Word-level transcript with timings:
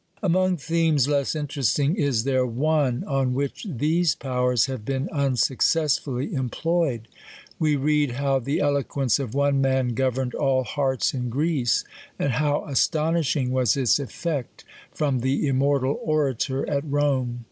Among 0.23 0.57
themes 0.57 1.07
less 1.07 1.35
interesting, 1.35 1.95
is 1.95 2.23
there 2.23 2.43
one, 2.43 3.03
on 3.03 3.35
w^hich 3.35 3.77
these 3.77 4.15
powers 4.15 4.65
have 4.65 4.83
been 4.83 5.07
unsuccessfully 5.11 6.33
employed 6.33 7.07
/ 7.33 7.59
We 7.59 7.75
read 7.75 8.13
how 8.13 8.39
the 8.39 8.61
eloquence 8.61 9.19
of 9.19 9.35
one 9.35 9.61
man 9.61 9.89
governed 9.89 10.33
all 10.33 10.63
hearts 10.63 11.13
in 11.13 11.29
Greece, 11.29 11.83
and 12.17 12.31
how 12.31 12.65
astonishing 12.65 13.51
was 13.51 13.77
its 13.77 13.99
effect 13.99 14.63
from 14.91 15.19
the 15.19 15.45
immortal 15.45 15.99
Orator 16.03 16.67
at 16.67 16.81
Rome. 16.91 17.39